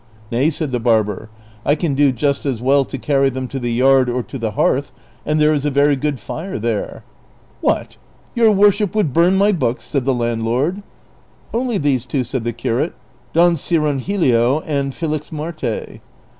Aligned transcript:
"Nay," 0.31 0.49
said 0.49 0.71
the 0.71 0.79
barber," 0.79 1.29
I 1.63 1.75
can 1.75 1.93
do 1.93 2.11
just 2.11 2.43
as 2.43 2.59
well 2.59 2.85
to 2.85 2.97
carry 2.97 3.29
them 3.29 3.47
to 3.49 3.59
the 3.59 3.71
yard 3.71 4.09
or 4.09 4.23
to 4.23 4.39
the 4.39 4.53
hearth, 4.53 4.91
and 5.27 5.39
there 5.39 5.53
is 5.53 5.63
a 5.63 5.69
very 5.69 5.95
good 5.95 6.19
fire 6.19 6.57
there."" 6.57 7.03
What! 7.61 7.97
your 8.33 8.51
worship 8.51 8.95
would 8.95 9.13
burn 9.13 9.35
my 9.37 9.51
books!" 9.51 9.83
said 9.85 10.05
the 10.05 10.15
landlord." 10.15 10.81
Only 11.53 11.77
these 11.77 12.07
two," 12.07 12.23
said 12.23 12.45
the 12.45 12.51
curate,'' 12.51 12.95
Don 13.33 13.55
Cirongilio 13.55 14.63
and 14.65 14.91
Felixmarte." 14.91 15.99